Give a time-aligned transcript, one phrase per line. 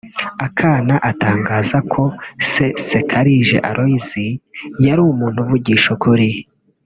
[0.45, 2.03] Akana atangaza ko
[2.49, 4.09] se Nsekarije Aloys
[4.85, 6.29] yari umuntu uvugisha ukuri